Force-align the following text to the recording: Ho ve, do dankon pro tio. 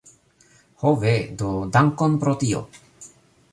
Ho 0.83 0.93
ve, 1.03 1.13
do 1.43 1.51
dankon 1.77 2.19
pro 2.25 2.35
tio. 2.45 2.65